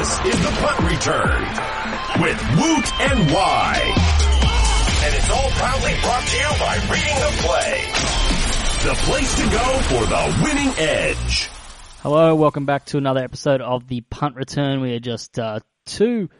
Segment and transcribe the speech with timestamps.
[0.00, 1.42] This is the punt return
[2.22, 3.92] with Woot and Wye.
[5.04, 7.84] And it's all proudly brought to you by Reading the Play.
[8.82, 11.50] The place to go for the winning edge.
[11.98, 14.80] Hello, welcome back to another episode of the punt return.
[14.80, 16.30] We are just uh, two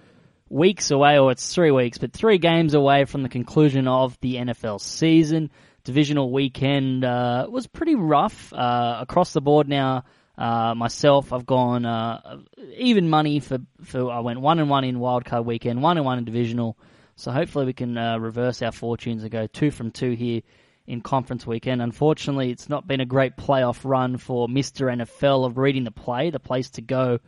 [0.49, 4.37] weeks away, or it's three weeks, but three games away from the conclusion of the
[4.37, 5.51] NFL season.
[5.85, 10.05] Divisional weekend uh, was pretty rough uh, across the board now.
[10.41, 12.39] Uh, myself, I've gone uh,
[12.79, 16.17] even money for, for I went one and one in wildcard weekend, one and one
[16.17, 16.79] in divisional.
[17.17, 20.41] So hopefully we can uh, reverse our fortunes and go two from two here
[20.87, 21.83] in conference weekend.
[21.83, 24.91] Unfortunately, it's not been a great playoff run for Mr.
[24.91, 27.19] NFL of reading the play, the place to go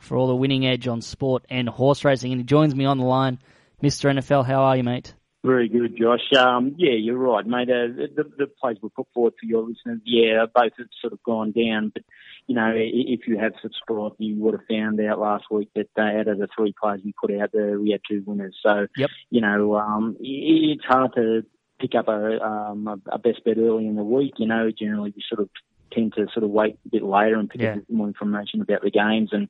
[0.00, 2.32] for all the winning edge on sport and horse racing.
[2.32, 3.38] And he joins me on the line.
[3.80, 4.12] Mr.
[4.12, 5.14] NFL, how are you, mate?
[5.46, 6.32] Very good, Josh.
[6.36, 7.70] Um, yeah, you're right, mate.
[7.70, 7.86] Uh,
[8.16, 11.52] the, the plays we put forward for your listeners, yeah, both have sort of gone
[11.52, 11.92] down.
[11.94, 12.02] But,
[12.48, 16.02] you know, if you have subscribed, you would have found out last week that uh,
[16.02, 18.56] out of the three plays we put out there, we had two winners.
[18.60, 19.10] So, yep.
[19.30, 21.46] you know, um, it's hard to
[21.78, 24.34] pick up a, um, a best bet early in the week.
[24.38, 25.48] You know, generally we sort of
[25.92, 27.74] tend to sort of wait a bit later and pick yeah.
[27.74, 29.48] up more information about the games and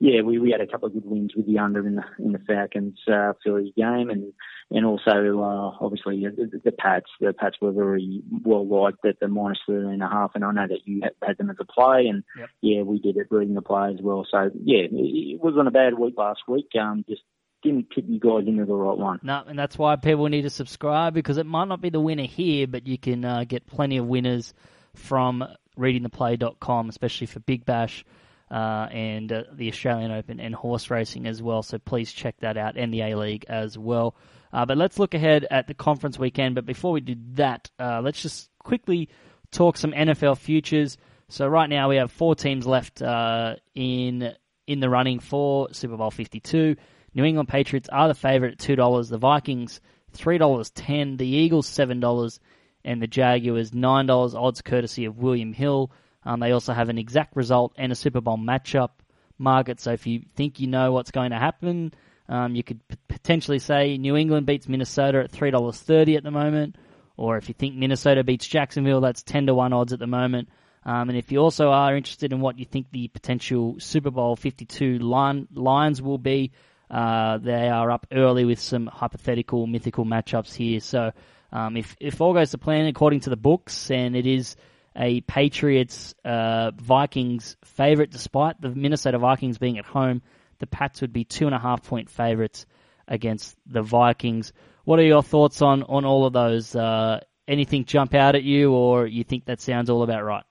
[0.00, 2.32] yeah, we, we had a couple of good wins with the under in the in
[2.32, 4.32] the Falcons uh, Phillies game, and
[4.70, 7.10] and also uh, obviously the, the Pats.
[7.20, 10.52] The Pats were very well liked at the minus thirteen and a half, and I
[10.52, 12.48] know that you had, had them as a play, and yep.
[12.60, 14.24] yeah, we did it reading the play as well.
[14.30, 16.68] So yeah, it wasn't a bad week last week.
[16.80, 17.22] Um, just
[17.64, 19.18] didn't tip you guys into the right one.
[19.24, 22.26] No, and that's why people need to subscribe because it might not be the winner
[22.26, 24.54] here, but you can uh, get plenty of winners
[24.94, 25.44] from
[25.76, 28.04] readingtheplay.com, especially for Big Bash
[28.50, 31.62] uh, and uh, the Australian Open and horse racing as well.
[31.62, 34.16] So please check that out and the A League as well.
[34.52, 36.54] Uh, but let's look ahead at the conference weekend.
[36.54, 39.08] But before we do that, uh, let's just quickly
[39.50, 40.96] talk some NFL futures.
[41.28, 44.32] So right now we have four teams left uh, in
[44.66, 46.76] in the running for Super Bowl 52.
[47.14, 49.08] New England Patriots are the favorite at two dollars.
[49.08, 49.80] The Vikings
[50.12, 51.16] three dollars ten.
[51.16, 52.40] The Eagles seven dollars,
[52.84, 54.34] and the Jaguars nine dollars.
[54.34, 55.90] Odds courtesy of William Hill.
[56.28, 58.90] Um, they also have an exact result and a Super Bowl matchup
[59.38, 59.80] market.
[59.80, 61.92] So if you think you know what's going to happen,
[62.28, 66.22] um, you could p- potentially say New England beats Minnesota at three dollars thirty at
[66.22, 66.76] the moment,
[67.16, 70.48] or if you think Minnesota beats Jacksonville, that's ten to one odds at the moment.
[70.84, 74.36] Um, and if you also are interested in what you think the potential Super Bowl
[74.36, 76.50] fifty two line, lines will be,
[76.90, 80.80] uh, they are up early with some hypothetical mythical matchups here.
[80.80, 81.12] So
[81.52, 84.56] um, if if all goes to plan according to the books, and it is
[84.98, 90.22] a Patriots uh, Vikings favorite, despite the Minnesota Vikings being at home.
[90.58, 92.66] The Pats would be two and a half point favorites
[93.06, 94.52] against the Vikings.
[94.84, 96.74] What are your thoughts on, on all of those?
[96.74, 100.44] Uh, anything jump out at you, or you think that sounds all about right?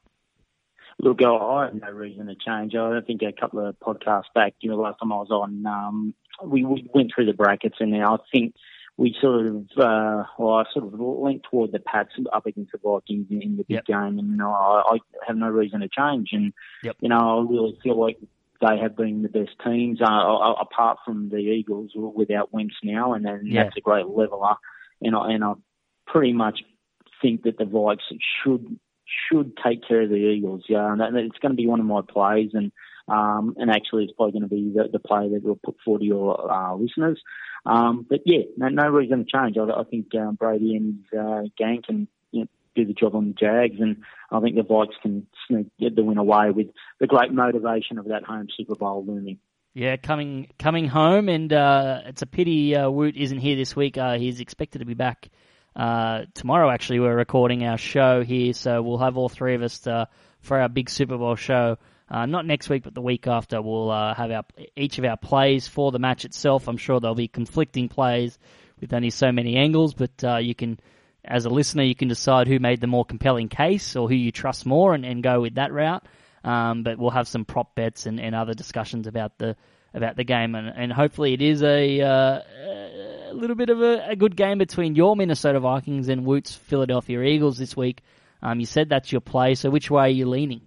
[1.00, 2.74] Look, I have no reason to change.
[2.74, 6.14] I think a couple of podcasts back, you know, last time I was on, um,
[6.44, 8.56] we, we went through the brackets, and I think
[8.98, 12.80] we sort of, uh, well, I sort of leant toward the Pats up against the
[12.84, 13.86] Vikings in, in the big Yep.
[13.86, 14.98] game, and you know, I, I
[15.28, 16.30] have no reason to change.
[16.32, 16.52] And
[16.84, 16.98] Yep.
[17.02, 18.18] you know, I really feel like
[18.60, 20.06] they have been the best teams, uh,
[20.60, 23.64] apart from the Eagles without Wentz now, and then Yeah.
[23.66, 24.56] that's a great leveler.
[25.02, 25.54] And I and I
[26.08, 26.62] pretty much
[27.22, 28.00] think that the Vikes
[28.44, 28.80] should
[29.30, 30.64] should take care of the Eagles.
[30.68, 32.72] Yeah, and it's going to be one of my plays, and
[33.08, 36.00] um, and actually it's probably going to be the, the play that we'll put forward
[36.00, 37.22] to your uh, listeners.
[37.66, 39.58] Um, but yeah, no, no reason to change.
[39.58, 43.28] I, I think um, Brady and uh, gang can you know, do the job on
[43.28, 43.98] the Jags, and
[44.32, 46.68] I think the Vikes can sneak, get the win away with
[47.00, 49.40] the great motivation of that home Super Bowl looming.
[49.74, 53.98] Yeah, coming coming home, and uh, it's a pity uh, Woot isn't here this week.
[53.98, 55.30] Uh, he's expected to be back
[55.76, 56.72] uh, tomorrow.
[56.72, 60.06] Actually, we're recording our show here, so we'll have all three of us uh,
[60.42, 61.78] for our big Super Bowl show.
[62.10, 64.44] Uh, not next week, but the week after, we'll uh, have our
[64.78, 66.68] each of our plays for the match itself.
[66.68, 68.38] I'm sure there'll be conflicting plays
[68.80, 70.80] with only so many angles, but uh, you can,
[71.26, 74.32] as a listener, you can decide who made the more compelling case or who you
[74.32, 76.06] trust more, and, and go with that route.
[76.44, 79.58] Um, but we'll have some prop bets and, and other discussions about the
[79.94, 82.42] about the game, and, and hopefully it is a, uh,
[83.30, 87.22] a little bit of a, a good game between your Minnesota Vikings and Woot's Philadelphia
[87.22, 88.02] Eagles this week.
[88.42, 90.62] Um, you said that's your play, so which way are you leaning?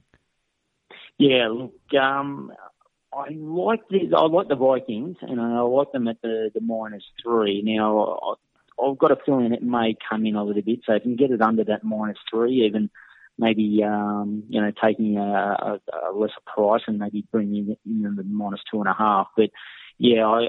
[1.21, 2.51] Yeah, look, um,
[3.13, 7.05] I like the I like the Vikings, and I like them at the the minus
[7.23, 7.61] three.
[7.63, 11.05] Now, I, I've got a feeling it may come in a little bit, so if
[11.05, 12.89] you can get it under that minus three, even
[13.37, 18.01] maybe um, you know taking a, a, a lesser price and maybe bringing it in
[18.17, 19.27] the minus two and a half.
[19.37, 19.51] But
[19.99, 20.49] yeah, I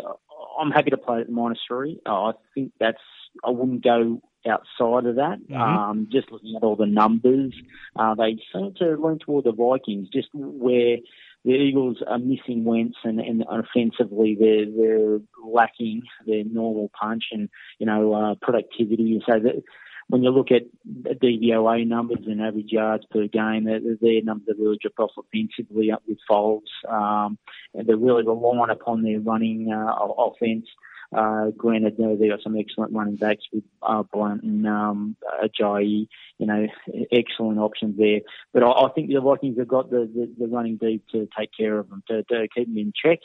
[0.57, 1.99] I'm happy to play at minus three.
[2.05, 3.03] I think that's
[3.43, 5.39] I wouldn't go outside of that.
[5.47, 5.55] Mhm.
[5.55, 7.53] Um, just looking at all the numbers,
[7.95, 10.97] uh, they seem to lean toward the Vikings, just where
[11.43, 17.49] the Eagles are missing Wentz, and, and offensively they're they're lacking their normal punch and
[17.79, 19.21] you know uh, productivity.
[19.25, 19.63] So that
[20.11, 24.77] when you look at DVOA numbers and average yards per game, their numbers are really
[24.81, 26.67] dropped off offensively up with Foles.
[26.89, 27.37] Um,
[27.73, 30.67] and they're really relying upon their running uh, offense.
[31.15, 35.15] Uh, granted, you know, they got some excellent running backs with uh, Blount and um,
[35.43, 36.67] Ajayi, you know,
[37.11, 38.21] excellent options there.
[38.53, 41.49] But I, I think the Vikings have got the, the, the running deep to take
[41.57, 43.19] care of them, to, to keep them in check.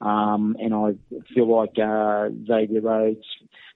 [0.00, 0.94] Um, and I
[1.34, 3.26] feel like uh, Xavier Rhodes,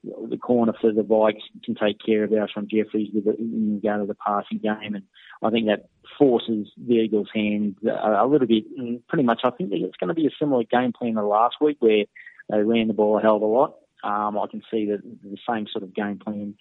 [0.05, 4.03] the corner for the Vikes, can take care of Alshon Jeffries with the, in regard
[4.03, 4.95] to the passing game.
[4.95, 5.05] And
[5.43, 5.89] I think that
[6.19, 8.65] forces the Eagles' hand a, a little bit.
[8.77, 11.57] And pretty much, I think it's going to be a similar game plan to last
[11.61, 12.05] week where
[12.49, 13.77] they ran the ball a hell of a lot.
[14.05, 16.55] Um, I can see that the same sort of game plan,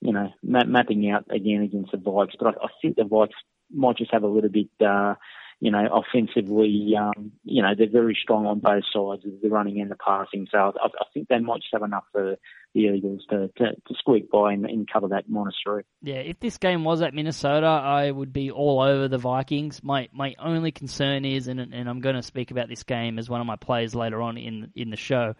[0.00, 2.36] you know, mapping out again against the Vikes.
[2.38, 3.36] But I, I think the Vikes
[3.72, 5.14] might just have a little bit, uh,
[5.58, 9.90] you know, offensively, um, you know, they're very strong on both sides, the running and
[9.90, 10.46] the passing.
[10.50, 12.36] So I, I think they might just have enough for
[12.74, 15.82] the Eagles to, to, to squeak by and, and, cover that minus three.
[16.02, 19.82] Yeah, if this game was at Minnesota, I would be all over the Vikings.
[19.82, 23.30] My my only concern is, and, and I'm going to speak about this game as
[23.30, 25.34] one of my plays later on in in the show,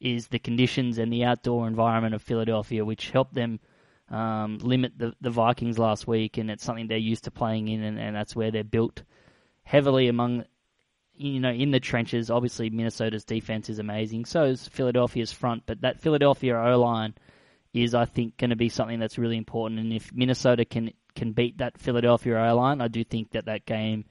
[0.00, 3.58] is the conditions and the outdoor environment of Philadelphia, which helped them
[4.10, 7.82] um, limit the, the Vikings last week, and it's something they're used to playing in,
[7.82, 9.02] and, and that's where they're built
[9.62, 10.44] heavily among
[11.14, 12.30] you know in the trenches.
[12.30, 14.24] Obviously, Minnesota's defense is amazing.
[14.24, 17.14] So is Philadelphia's front, but that Philadelphia O line
[17.72, 19.80] is, I think, going to be something that's really important.
[19.80, 23.66] And if Minnesota can can beat that Philadelphia O line, I do think that that
[23.66, 24.04] game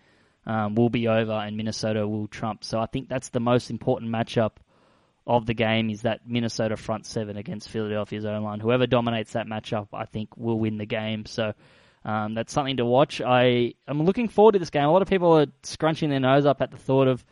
[0.46, 2.64] um, will be over and Minnesota will trump.
[2.64, 4.54] So I think that's the most important matchup
[5.28, 8.60] of the game is that Minnesota front seven against Philadelphia's O line.
[8.60, 11.26] Whoever dominates that matchup, I think, will win the game.
[11.26, 11.54] So
[12.04, 13.22] um, that's something to watch.
[13.22, 14.84] I am looking forward to this game.
[14.84, 17.24] A lot of people are scrunching their nose up at the thought of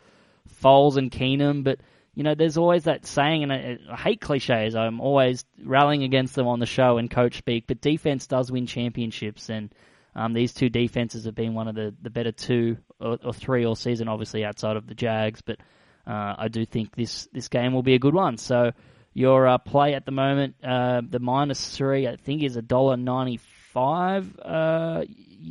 [0.62, 1.80] Foles and Keenum, but
[2.14, 4.74] you know, there's always that saying, and I, I hate cliches.
[4.74, 8.66] I'm always rallying against them on the show and coach speak, but defense does win
[8.66, 9.72] championships, and
[10.14, 13.64] um, these two defenses have been one of the, the better two or, or three
[13.64, 15.58] all season, obviously outside of the Jags, but
[16.06, 18.36] uh, I do think this this game will be a good one.
[18.36, 18.72] So
[19.14, 22.96] your uh, play at the moment, uh, the minus three, I think is a dollar
[22.96, 23.38] ninety
[23.72, 24.38] five.
[24.38, 25.04] Uh,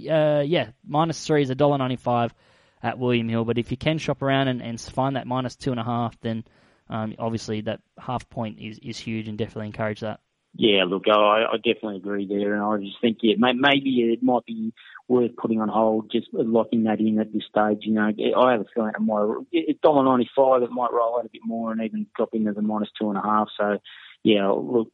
[0.09, 2.33] uh, yeah, minus three is a dollar ninety five
[2.81, 3.45] at William Hill.
[3.45, 6.19] But if you can shop around and, and find that minus two and a half,
[6.21, 6.43] then
[6.89, 10.19] um, obviously that half point is, is huge and definitely encourage that.
[10.55, 14.45] Yeah, look, I, I definitely agree there, and I just think yeah, maybe it might
[14.45, 14.73] be
[15.07, 17.79] worth putting on hold, just locking that in at this stage.
[17.81, 21.25] You know, I have a feeling it might dollar ninety five, it might roll out
[21.25, 23.49] a bit more and even drop into the minus two and a half.
[23.59, 23.77] So,
[24.23, 24.91] yeah, look,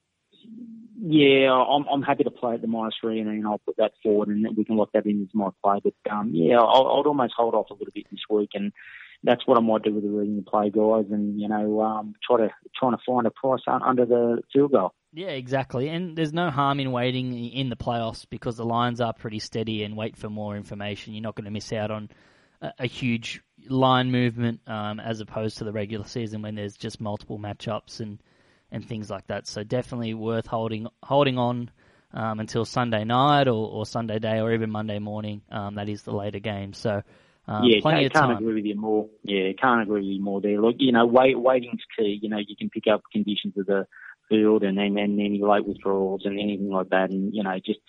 [0.97, 3.93] yeah, I'm I'm happy to play at the minus three, and then I'll put that
[4.01, 5.79] forward, and we can lock that in as my play.
[5.83, 8.71] But um, yeah, I'll, I'll almost hold off a little bit this week, and
[9.23, 12.37] that's what I might do with the reading play guys, and you know, um, try
[12.37, 14.93] to trying to find a price under the field goal.
[15.13, 15.89] Yeah, exactly.
[15.89, 19.83] And there's no harm in waiting in the playoffs because the lines are pretty steady,
[19.83, 21.13] and wait for more information.
[21.13, 22.09] You're not going to miss out on
[22.61, 27.01] a, a huge line movement um, as opposed to the regular season when there's just
[27.01, 28.19] multiple matchups and
[28.71, 29.47] and things like that.
[29.47, 31.69] So definitely worth holding holding on
[32.13, 35.41] um, until Sunday night or, or, Sunday day or even Monday morning.
[35.51, 36.73] Um, that is the later game.
[36.73, 37.01] So
[37.47, 38.29] um, yeah, plenty can't, of time.
[38.29, 39.07] can't agree with you more.
[39.23, 40.59] Yeah, can't agree with you more there.
[40.59, 42.19] Look, you know, wait, waiting's key.
[42.21, 43.85] You know, you can pick up conditions of the
[44.29, 47.79] field and then and any late withdrawals and anything like that, and you know, just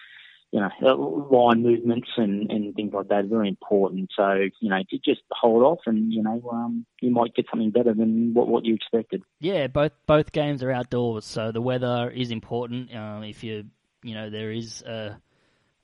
[0.53, 4.11] you know, uh, line movements and, and things like that are very important.
[4.17, 7.71] So, you know, to just hold off and, you know, um, you might get something
[7.71, 9.23] better than what, what you expected.
[9.41, 12.95] Yeah, both both games are outdoors, so the weather is important.
[12.95, 13.65] Um, if you,
[14.03, 15.17] you know, there is, uh,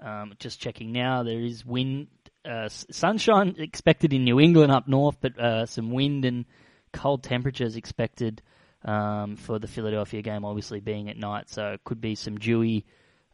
[0.01, 2.07] um, just checking now, there is wind,
[2.45, 6.45] uh, sunshine expected in New England up north, but uh, some wind and
[6.93, 8.43] cold temperatures expected
[8.85, 12.85] um, for the Philadelphia game, obviously being at night, so it could be some dewy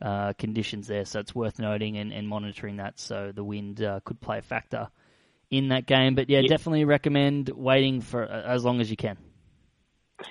[0.01, 1.05] uh, conditions there.
[1.05, 2.99] So it's worth noting and, and monitoring that.
[2.99, 4.89] So the wind uh, could play a factor
[5.51, 6.15] in that game.
[6.15, 9.17] But yeah, definitely recommend waiting for uh, as long as you can.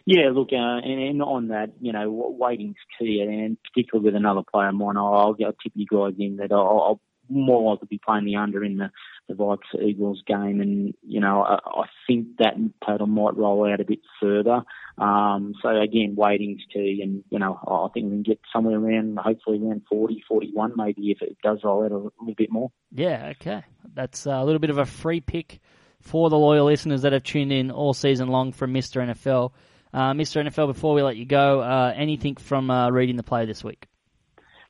[0.06, 4.42] Yeah, look, uh, and, and on that, you know, waiting's key, and particularly with another
[4.52, 7.90] player of mine, I'll, I'll tip you guys in that I'll, I'll more likely to
[7.90, 8.92] be playing the under in the,
[9.28, 12.56] the Vikes Eagles game, and you know I, I think that
[12.86, 14.62] total might roll out a bit further.
[14.98, 19.18] Um, so again, waiting's key, and you know I think we can get somewhere around,
[19.18, 22.72] hopefully around 40, 41 maybe if it does roll out a little bit more.
[22.92, 25.60] Yeah, okay, that's a little bit of a free pick
[26.00, 29.06] for the loyal listeners that have tuned in all season long from Mr.
[29.06, 29.52] NFL.
[29.94, 30.46] Uh, Mr.
[30.46, 33.88] NFL, before we let you go, uh, anything from uh, reading the play this week?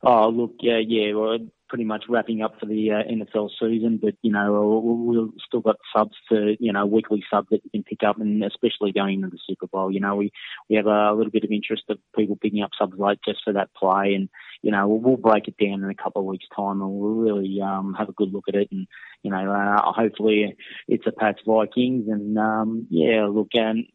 [0.04, 1.14] Oh, look, yeah, yeah.
[1.14, 5.60] Well, pretty much wrapping up for the uh, NFL season, but you know we've still
[5.60, 9.16] got subs to you know weekly subs that you can pick up, and especially going
[9.16, 10.32] into the Super Bowl, you know we
[10.70, 13.54] we have a little bit of interest of people picking up subs late just for
[13.54, 14.30] that play, and
[14.62, 17.14] you know we'll, we'll break it down in a couple of weeks' time, and we'll
[17.14, 18.88] really um, have a good look at it, and
[19.24, 20.56] you know uh, hopefully
[20.88, 23.86] it's a Pats Vikings, and um, yeah, look and.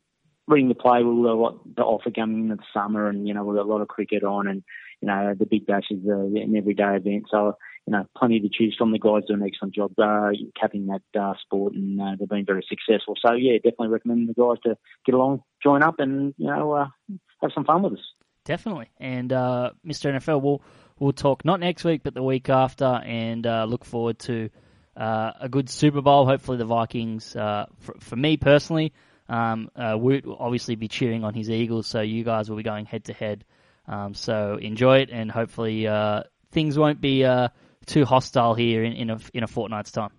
[0.49, 3.45] Reading the play, got a lot to offer coming into the summer, and you know
[3.45, 4.64] we've got a lot of cricket on, and
[5.03, 7.25] you know, the Big Bash is uh, an everyday event.
[7.29, 7.57] So,
[7.87, 8.93] you know, plenty to choose from.
[8.93, 12.47] The guys do an excellent job uh, capping that uh, sport, and uh, they've been
[12.47, 13.17] very successful.
[13.21, 16.87] So, yeah, definitely recommend the guys to get along, join up, and you know, uh,
[17.43, 18.05] have some fun with us.
[18.45, 20.15] Definitely, and uh, Mr.
[20.15, 20.63] NFL, we'll
[21.01, 24.51] we'll talk not next week, but the week after, and uh, look forward to
[24.97, 26.27] uh, a good Super Bowl.
[26.27, 27.35] Hopefully, the Vikings.
[27.35, 28.93] Uh, for, for me personally,
[29.29, 32.63] um, uh, Woot will obviously be cheering on his Eagles, so you guys will be
[32.63, 33.45] going head to head
[33.87, 37.49] um, so enjoy it, and hopefully uh, things won't be uh,
[37.87, 40.11] too hostile here in, in a in a fortnight's time.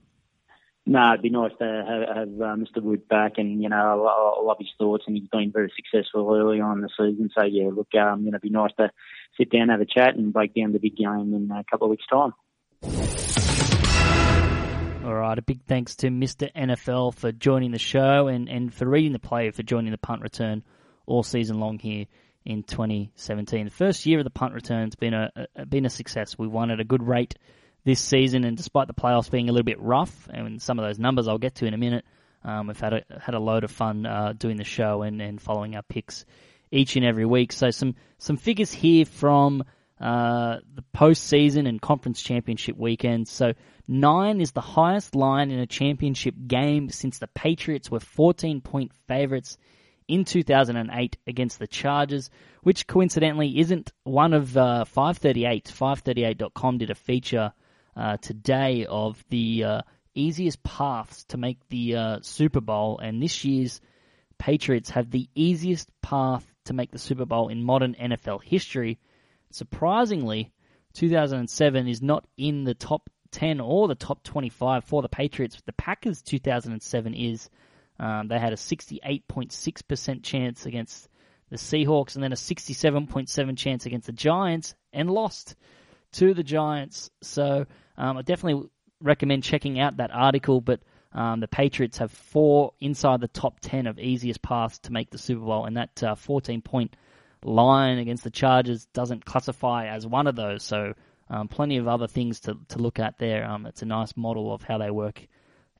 [0.85, 2.81] No, it'd be nice to have, have uh, Mr.
[2.81, 6.35] Woot back, and you know, I, I love his thoughts, and he's been very successful
[6.35, 7.29] early on in the season.
[7.37, 8.91] So yeah, look, um, you know, it'd be nice to
[9.37, 11.91] sit down, have a chat, and break down the big game in a couple of
[11.91, 12.33] weeks' time.
[15.05, 16.51] All right, a big thanks to Mr.
[16.53, 20.21] NFL for joining the show and, and for reading the play for joining the punt
[20.21, 20.63] return
[21.05, 22.05] all season long here
[22.45, 23.65] in 2017.
[23.65, 26.37] The first year of the punt return's been a, a been a success.
[26.37, 27.35] We won at a good rate
[27.85, 30.99] this season, and despite the playoffs being a little bit rough, and some of those
[30.99, 32.05] numbers I'll get to in a minute,
[32.43, 35.41] um, we've had a had a load of fun uh, doing the show and, and
[35.41, 36.25] following our picks
[36.71, 37.51] each and every week.
[37.51, 39.63] So some some figures here from
[39.99, 43.27] uh, the postseason and conference championship weekend.
[43.27, 43.53] So
[43.87, 48.91] nine is the highest line in a championship game since the Patriots were 14 point
[49.07, 49.57] favorites
[50.13, 52.29] in 2008 against the Chargers,
[52.61, 55.65] which coincidentally isn't one of uh, 538.
[55.65, 57.51] 538.com did a feature
[57.97, 59.81] uh, today of the uh,
[60.13, 63.81] easiest paths to make the uh, Super Bowl, and this year's
[64.37, 68.99] Patriots have the easiest path to make the Super Bowl in modern NFL history.
[69.49, 70.51] Surprisingly,
[70.93, 75.59] 2007 is not in the top 10 or the top 25 for the Patriots.
[75.65, 77.49] The Packers 2007 is.
[78.03, 81.07] Um, they had a 68.6% chance against
[81.49, 85.55] the Seahawks and then a 67.7 chance against the Giants and lost
[86.13, 87.11] to the Giants.
[87.21, 87.65] So
[87.97, 88.69] um, I definitely
[88.99, 90.59] recommend checking out that article.
[90.59, 90.81] But
[91.13, 95.17] um, the Patriots have four inside the top 10 of easiest paths to make the
[95.17, 96.97] Super Bowl, and that uh, 14 point
[97.41, 100.61] line against the Chargers doesn't classify as one of those.
[100.63, 100.93] So
[101.29, 103.45] um, plenty of other things to, to look at there.
[103.45, 105.25] Um, it's a nice model of how they work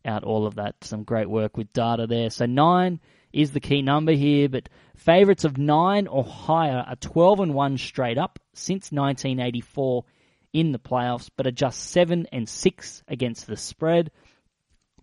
[0.05, 0.75] out all of that.
[0.81, 2.29] Some great work with data there.
[2.29, 2.99] So nine
[3.31, 7.77] is the key number here, but favourites of nine or higher are 12 and 1
[7.77, 10.05] straight up since 1984
[10.53, 14.11] in the playoffs, but are just 7 and 6 against the spread.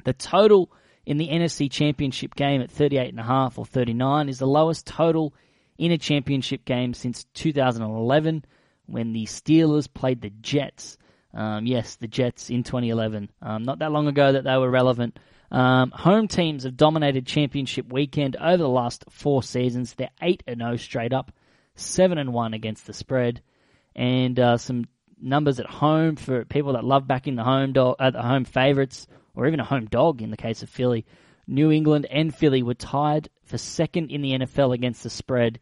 [0.05, 0.73] The total
[1.05, 5.35] in the NFC Championship game at 38.5 or 39 is the lowest total
[5.77, 8.45] in a championship game since 2011
[8.87, 10.99] when the Steelers played the Jets.
[11.35, 13.31] Um, yes, the Jets in 2011.
[13.41, 15.19] Um, not that long ago that they were relevant.
[15.51, 19.95] Um, home teams have dominated championship weekend over the last four seasons.
[19.95, 21.33] They're 8 and 0 straight up,
[21.75, 23.43] 7 and 1 against the spread.
[23.97, 24.87] And uh, some
[25.21, 29.07] numbers at home for people that love backing the home dog, uh, the home favorites,
[29.35, 31.05] or even a home dog in the case of Philly.
[31.47, 35.59] New England and Philly were tied for second in the NFL against the spread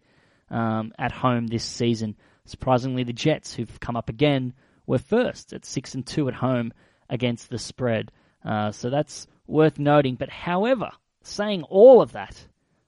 [0.50, 2.16] um, at home this season.
[2.44, 4.52] Surprisingly, the Jets, who've come up again,
[4.88, 6.73] were first at six and two at home
[7.11, 8.11] against the spread.
[8.45, 10.16] Uh, so that's worth noting.
[10.16, 10.90] But however,
[11.23, 12.47] saying all of that,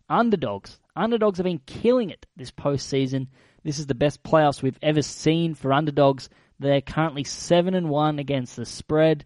[0.08, 3.28] underdogs, underdogs have been killing it this postseason.
[3.62, 6.30] This is the best playoffs we've ever seen for underdogs.
[6.58, 9.24] They're currently seven and one against the spread,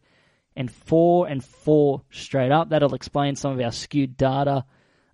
[0.57, 2.71] and four and four straight up.
[2.71, 4.65] That'll explain some of our skewed data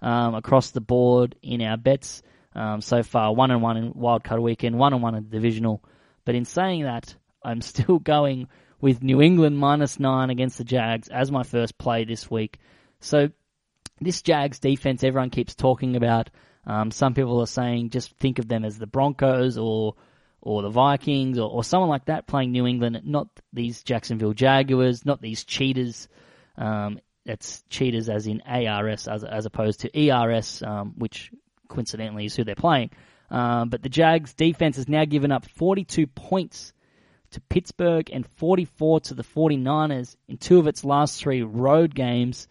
[0.00, 2.22] um, across the board in our bets
[2.54, 3.34] um, so far.
[3.34, 5.84] One and one in wildcard weekend, one and one in divisional.
[6.24, 8.48] But in saying that, I'm still going
[8.80, 12.58] with New England minus nine against the Jags as my first play this week.
[13.00, 13.30] So
[14.00, 16.30] this Jags defense, everyone keeps talking about.
[16.66, 19.94] Um, some people are saying just think of them as the Broncos or
[20.42, 25.04] or the Vikings or, or someone like that playing New England, not these Jacksonville Jaguars,
[25.04, 26.08] not these cheaters.
[26.56, 31.30] Um, that's cheaters as in ARS as, as opposed to ERS, um, which
[31.68, 32.90] coincidentally is who they're playing.
[33.30, 36.72] Um, but the Jags defense has now given up 42 points
[37.32, 42.48] to Pittsburgh and 44 to the 49ers in two of its last three road games.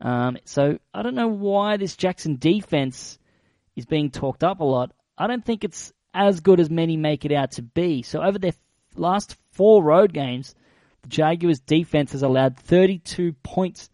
[0.00, 3.18] Um, so I don't know why this Jackson defense
[3.76, 4.92] is being talked up a lot.
[5.16, 8.02] I don't think it's as good as many make it out to be.
[8.02, 8.54] So over their
[8.96, 10.54] last four road games,
[11.02, 13.90] the Jaguars' defense has allowed 32 points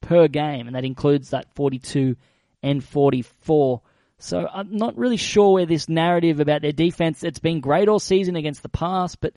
[0.00, 2.16] per game, and that includes that 42
[2.62, 3.82] and 44.
[4.18, 8.00] So I'm not really sure where this narrative about their defense, it's been great all
[8.00, 9.34] season against the pass, but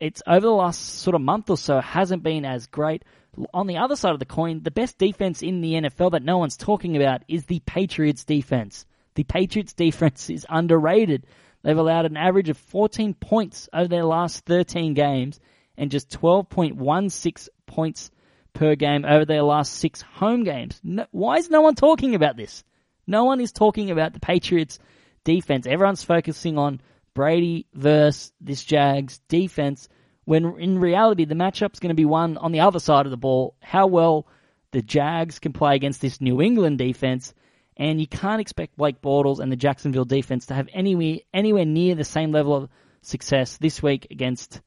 [0.00, 3.04] it's over the last sort of month or so hasn't been as great.
[3.52, 6.38] On the other side of the coin, the best defense in the NFL that no
[6.38, 8.86] one's talking about is the Patriots defense.
[9.14, 11.26] The Patriots defense is underrated.
[11.62, 15.40] They've allowed an average of 14 points over their last 13 games
[15.76, 18.10] and just 12.16 points
[18.52, 20.80] per game over their last six home games.
[20.82, 22.64] No, why is no one talking about this?
[23.06, 24.78] No one is talking about the Patriots
[25.24, 25.66] defense.
[25.66, 26.80] Everyone's focusing on
[27.16, 29.88] Brady versus this Jags defense
[30.26, 33.16] when in reality the matchup's going to be one on the other side of the
[33.16, 33.56] ball.
[33.60, 34.26] How well
[34.70, 37.32] the Jags can play against this New England defense,
[37.74, 41.94] and you can't expect Blake Bortles and the Jacksonville defense to have anywhere anywhere near
[41.94, 42.68] the same level of
[43.00, 44.60] success this week against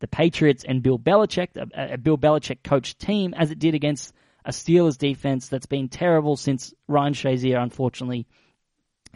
[0.00, 4.12] the Patriots and Bill Belichick, a, a Bill Belichick coached team, as it did against
[4.44, 8.26] a Steelers defense that's been terrible since Ryan Shazier unfortunately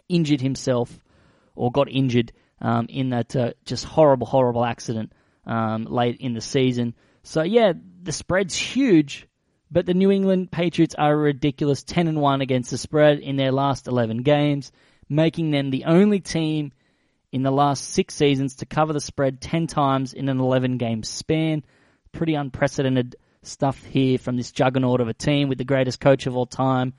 [0.09, 0.99] injured himself
[1.55, 5.13] or got injured um, in that uh, just horrible, horrible accident
[5.47, 6.95] um, late in the season.
[7.23, 9.27] So yeah, the spread's huge,
[9.71, 13.37] but the New England Patriots are a ridiculous 10 and 1 against the spread in
[13.37, 14.73] their last 11 games,
[15.09, 16.73] making them the only team
[17.33, 21.03] in the last six seasons to cover the spread 10 times in an 11 game
[21.03, 21.63] span.
[22.13, 26.37] Pretty unprecedented stuff here from this juggernaut of a team with the greatest coach of
[26.37, 26.93] all time.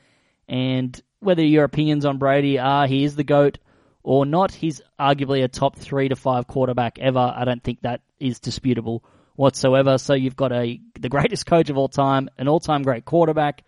[0.48, 3.60] And whether your opinions on Brady are he is the GOAT
[4.04, 7.20] or not, he's arguably a top three to five quarterback ever.
[7.36, 9.04] I don't think that is disputable
[9.36, 9.98] whatsoever.
[9.98, 13.64] So you've got a the greatest coach of all time, an all time great quarterback.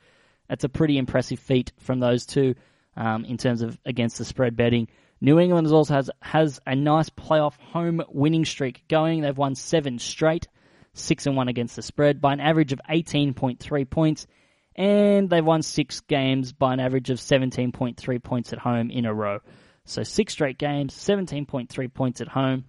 [0.50, 2.56] That's a pretty impressive feat from those two
[2.96, 4.88] um, in terms of against the spread betting.
[5.22, 9.22] New England also has has a nice playoff home winning streak going.
[9.22, 10.48] They've won seven straight,
[10.94, 14.28] six and one against the spread by an average of eighteen point three points,
[14.76, 18.92] and they've won six games by an average of seventeen point three points at home
[18.92, 19.40] in a row.
[19.86, 22.66] So six straight games, seventeen point three points at home.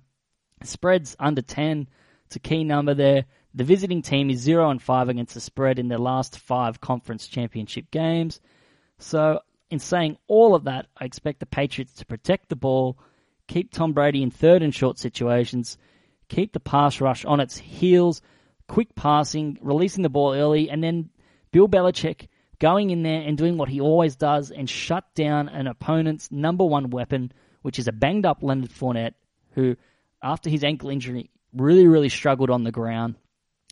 [0.62, 1.88] Spreads under ten.
[2.26, 3.26] It's a key number there.
[3.54, 7.28] The visiting team is zero and five against the spread in their last five conference
[7.28, 8.40] championship games.
[8.98, 12.98] So in saying all of that, I expect the Patriots to protect the ball,
[13.46, 15.78] keep Tom Brady in third and short situations,
[16.28, 18.22] keep the pass rush on its heels,
[18.66, 21.10] quick passing, releasing the ball early, and then
[21.52, 22.26] Bill Belichick
[22.58, 26.64] going in there and doing what he always does and shut down an opponent's number
[26.64, 29.14] one weapon, which is a banged up Leonard Fournette,
[29.52, 29.76] who,
[30.22, 33.16] after his ankle injury, really, really struggled on the ground,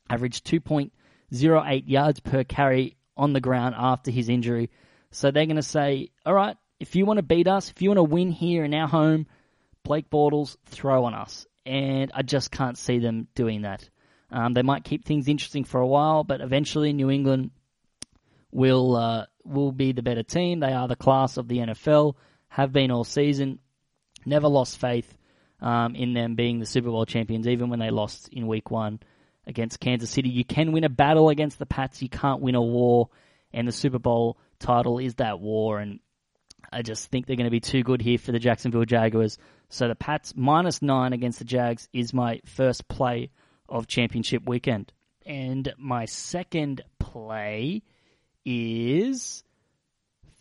[0.09, 4.71] averaged 2.08 yards per carry on the ground after his injury.
[5.11, 7.91] So they're going to say, all right, if you want to beat us, if you
[7.91, 9.27] want to win here in our home,
[9.85, 11.47] Blake Bortles, throw on us.
[11.65, 13.89] And I just can't see them doing that.
[14.31, 17.51] Um, they might keep things interesting for a while, but eventually New England
[18.53, 20.61] will uh, will be the better team.
[20.61, 22.15] They are the class of the NFL,
[22.49, 23.59] have been all season.
[24.25, 25.13] Never lost faith
[25.61, 29.01] um, in them being the Super Bowl champions, even when they lost in Week One
[29.47, 30.29] against Kansas City.
[30.29, 32.03] You can win a battle against the Pats.
[32.03, 33.09] You can't win a war,
[33.53, 35.99] and the Super Bowl title is that war, and
[36.73, 39.39] I just think they're going to be too good here for the Jacksonville Jaguars.
[39.69, 43.31] So the Pats minus nine against the Jags is my first play
[43.69, 44.93] of championship weekend.
[45.25, 47.83] And my second play
[48.45, 49.45] is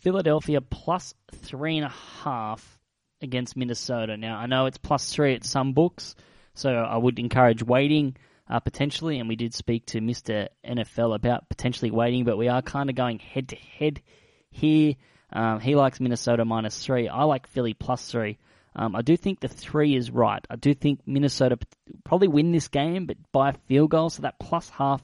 [0.00, 2.78] Philadelphia plus three and a half
[3.20, 4.16] against Minnesota.
[4.16, 6.14] Now, I know it's plus three at some books,
[6.54, 8.16] so I would encourage waiting
[8.48, 9.18] uh, potentially.
[9.18, 10.48] And we did speak to Mr.
[10.66, 14.02] NFL about potentially waiting, but we are kind of going head to head
[14.50, 14.94] here.
[15.32, 17.08] Um, he likes Minnesota minus three.
[17.08, 18.38] I like Philly plus three.
[18.74, 20.44] Um, I do think the three is right.
[20.48, 21.58] I do think Minnesota
[22.04, 24.10] probably win this game, but by a field goal.
[24.10, 25.02] So that plus half,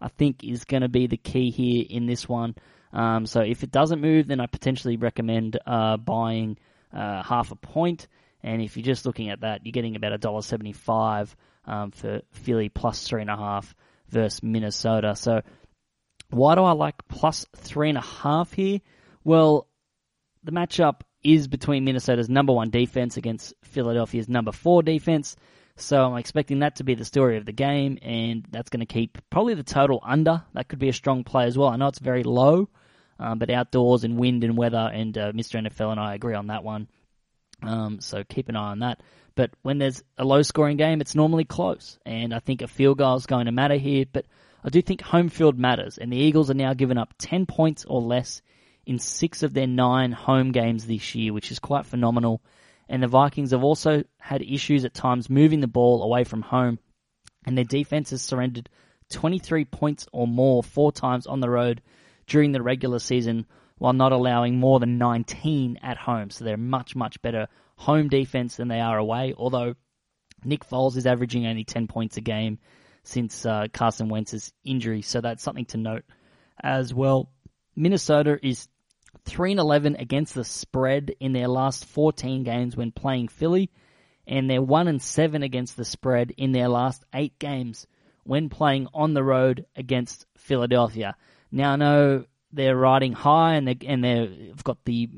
[0.00, 2.54] I think, is going to be the key here in this one.
[2.92, 6.56] Um, so if it doesn't move, then I potentially recommend uh, buying
[6.92, 8.08] uh, half a point.
[8.42, 11.34] And if you're just looking at that, you're getting about a dollar seventy-five
[11.66, 13.74] um, for Philly plus three and a half
[14.08, 15.16] versus Minnesota.
[15.16, 15.42] So
[16.30, 18.80] why do I like plus three and a half here?
[19.24, 19.66] Well,
[20.44, 25.36] the matchup is between Minnesota's number one defense against Philadelphia's number four defense.
[25.80, 28.86] So I'm expecting that to be the story of the game, and that's going to
[28.86, 30.42] keep probably the total under.
[30.54, 31.68] That could be a strong play as well.
[31.68, 32.68] I know it's very low,
[33.18, 35.62] um, but outdoors and wind and weather, and uh, Mr.
[35.62, 36.88] NFL and I agree on that one.
[37.62, 39.02] Um, so keep an eye on that.
[39.36, 42.98] But when there's a low scoring game, it's normally close, and I think a field
[42.98, 44.04] goal is going to matter here.
[44.12, 44.26] But
[44.64, 47.84] I do think home field matters, and the Eagles are now given up 10 points
[47.84, 48.42] or less
[48.84, 52.42] in six of their nine home games this year, which is quite phenomenal.
[52.88, 56.78] And the Vikings have also had issues at times moving the ball away from home,
[57.44, 58.68] and their defense has surrendered
[59.10, 61.82] 23 points or more four times on the road
[62.26, 63.46] during the regular season
[63.78, 66.30] while not allowing more than 19 at home.
[66.30, 69.74] So they're much, much better home defense than they are away, although
[70.44, 72.58] Nick Foles is averaging only 10 points a game
[73.04, 75.02] since uh, Carson Wentz's injury.
[75.02, 76.04] So that's something to note
[76.62, 77.30] as well.
[77.76, 78.68] Minnesota is
[79.24, 83.70] 3 and 11 against the spread in their last 14 games when playing Philly,
[84.26, 87.86] and they're 1 and 7 against the spread in their last 8 games
[88.24, 91.16] when playing on the road against Philadelphia.
[91.50, 95.08] Now I know they're riding high and they and they've got the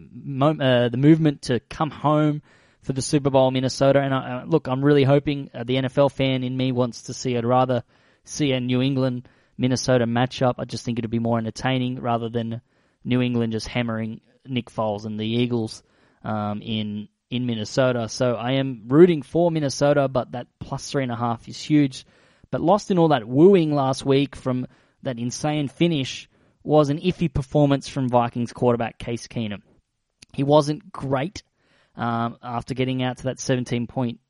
[0.40, 2.42] uh, the movement to come home
[2.82, 4.00] for the Super Bowl, Minnesota.
[4.00, 7.14] And I, uh, look, I'm really hoping uh, the NFL fan in me wants to
[7.14, 7.36] see.
[7.36, 7.84] I'd rather
[8.24, 10.54] see a New England Minnesota matchup.
[10.58, 12.60] I just think it'd be more entertaining rather than
[13.04, 15.82] New England just hammering Nick Foles and the Eagles
[16.22, 18.08] um, in in Minnesota.
[18.08, 22.04] So I am rooting for Minnesota, but that plus three and a half is huge.
[22.50, 24.66] But lost in all that wooing last week from
[25.02, 26.28] that insane finish
[26.62, 29.62] was an iffy performance from Vikings quarterback Case Keenum.
[30.34, 31.42] He wasn't great
[31.96, 34.20] um, after getting out to that 17 point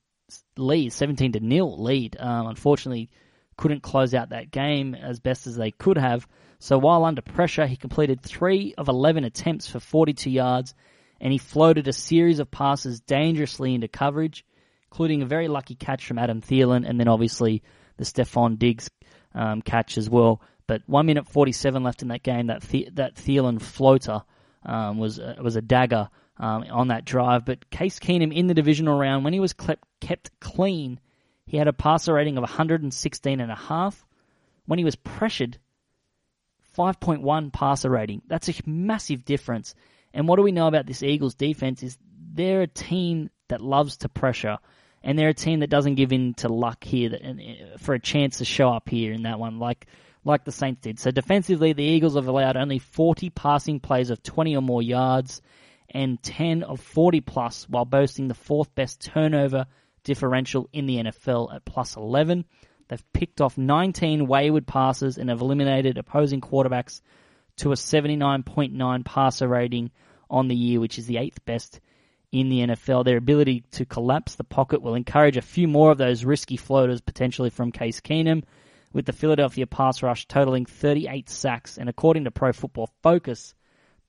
[0.56, 2.16] lead, 17 to nil lead.
[2.18, 3.10] Um, unfortunately,
[3.56, 6.26] couldn't close out that game as best as they could have.
[6.60, 10.74] So while under pressure, he completed three of 11 attempts for 42 yards,
[11.18, 14.44] and he floated a series of passes dangerously into coverage,
[14.92, 17.62] including a very lucky catch from Adam Thielen, and then obviously
[17.96, 18.90] the Stefon Diggs
[19.34, 20.42] um, catch as well.
[20.66, 22.48] But one minute 47 left in that game.
[22.48, 24.22] That the- that Thielen floater
[24.64, 27.46] um, was uh, was a dagger um, on that drive.
[27.46, 29.54] But Case Keenum in the divisional round, when he was
[30.00, 31.00] kept clean,
[31.46, 34.06] he had a passer rating of 116 and a half.
[34.66, 35.58] When he was pressured,
[36.76, 38.22] 5.1 passer rating.
[38.26, 39.74] That's a massive difference.
[40.12, 41.98] And what do we know about this Eagles defense is
[42.32, 44.58] they're a team that loves to pressure,
[45.02, 48.38] and they're a team that doesn't give in to luck here uh, for a chance
[48.38, 49.86] to show up here in that one, like
[50.22, 50.98] like the Saints did.
[50.98, 55.40] So defensively, the Eagles have allowed only 40 passing plays of 20 or more yards
[55.88, 59.66] and 10 of 40 plus while boasting the fourth best turnover
[60.04, 62.44] differential in the NFL at plus 11.
[62.90, 67.00] They've picked off 19 wayward passes and have eliminated opposing quarterbacks
[67.56, 69.90] to a 79.9 passer rating
[70.28, 71.80] on the year, which is the eighth best
[72.30, 73.06] in the NFL.
[73.06, 77.00] Their ability to collapse the pocket will encourage a few more of those risky floaters
[77.00, 78.42] potentially from Case Keenum,
[78.92, 81.78] with the Philadelphia pass rush totaling 38 sacks.
[81.78, 83.54] And according to Pro Football Focus,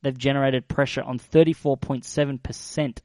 [0.02, 2.98] They've generated pressure on 34.7%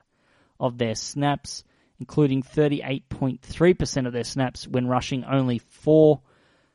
[0.58, 1.64] of their snaps,
[1.98, 6.20] including 38.3% of their snaps when rushing only four.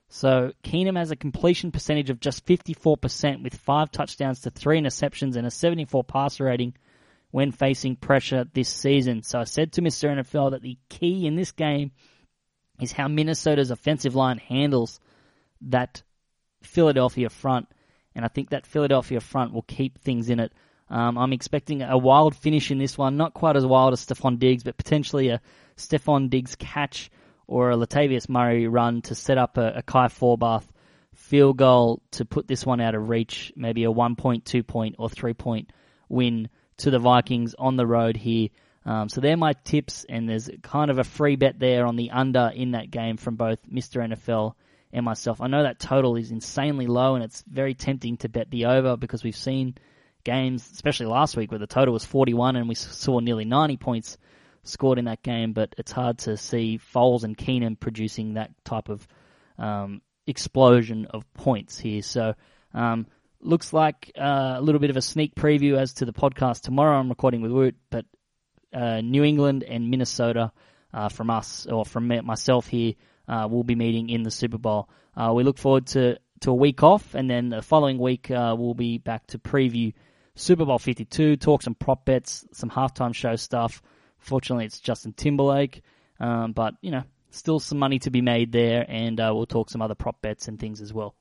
[0.09, 5.35] So Keenum has a completion percentage of just 54% with five touchdowns to three interceptions
[5.35, 6.73] and a 74 passer rating
[7.29, 9.23] when facing pressure this season.
[9.23, 10.09] So I said to Mr.
[10.09, 11.91] NFL that the key in this game
[12.79, 14.99] is how Minnesota's offensive line handles
[15.61, 16.03] that
[16.61, 17.67] Philadelphia front
[18.15, 20.51] and I think that Philadelphia front will keep things in it.
[20.91, 24.39] Um, I'm expecting a wild finish in this one, not quite as wild as Stefon
[24.39, 25.41] Diggs, but potentially a
[25.77, 27.09] Stefon Diggs catch
[27.47, 30.65] or a Latavius Murray run to set up a, a Kai Forbath
[31.13, 34.95] field goal to put this one out of reach, maybe a one point, two point,
[34.99, 35.71] or three point
[36.09, 38.49] win to the Vikings on the road here.
[38.85, 42.11] Um, so they're my tips, and there's kind of a free bet there on the
[42.11, 44.05] under in that game from both Mr.
[44.05, 44.55] NFL
[44.91, 45.39] and myself.
[45.39, 48.97] I know that total is insanely low, and it's very tempting to bet the over
[48.97, 49.75] because we've seen
[50.23, 54.17] games, especially last week, where the total was 41 and we saw nearly 90 points
[54.63, 55.53] scored in that game.
[55.53, 59.07] But it's hard to see Foles and Keenum producing that type of
[59.57, 62.01] um, explosion of points here.
[62.01, 62.35] So.
[62.73, 63.07] Um,
[63.43, 66.97] looks like uh, a little bit of a sneak preview as to the podcast tomorrow.
[66.97, 68.05] I'm recording with Woot, but
[68.73, 70.51] uh, New England and Minnesota
[70.93, 72.93] uh, from us or from myself here
[73.27, 74.89] uh, will be meeting in the Super Bowl.
[75.15, 78.55] Uh, we look forward to, to a week off, and then the following week uh,
[78.57, 79.93] we'll be back to preview
[80.35, 83.81] Super Bowl 52, talk some prop bets, some halftime show stuff.
[84.17, 85.81] Fortunately, it's Justin Timberlake,
[86.19, 89.69] um, but you know, still some money to be made there, and uh, we'll talk
[89.69, 91.15] some other prop bets and things as well.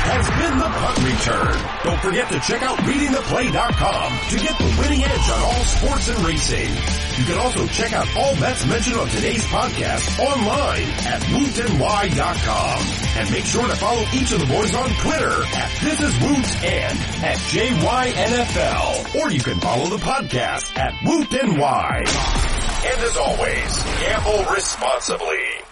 [0.00, 1.56] Has been the punt return.
[1.84, 6.18] Don't forget to check out readingtheplay.com to get the winning edge on all sports and
[6.24, 6.72] racing.
[7.20, 12.78] You can also check out all bets mentioned on today's podcast online at wootny.com.
[13.20, 16.16] And make sure to follow each of the boys on Twitter at This Is
[16.64, 19.20] and at JYNFL.
[19.20, 22.06] Or you can follow the podcast at WootNY.
[22.86, 25.69] And as always, gamble responsibly.